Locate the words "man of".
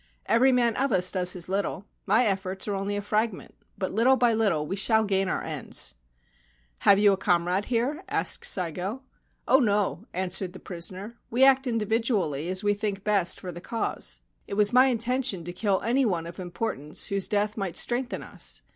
0.51-0.91